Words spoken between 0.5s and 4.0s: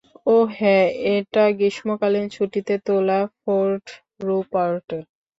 হ্যাঁ এটা গ্রীষ্মকালীন ছুটিতে তোলা, ফোর্ট